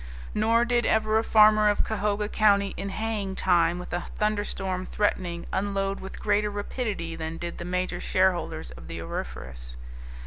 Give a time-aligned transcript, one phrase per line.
[0.33, 5.45] Nor did ever a farmer of Cahoga County in haying time with a thunderstorm threatening,
[5.53, 9.77] unload with greater rapidity than did the major shareholders of the Auriferous.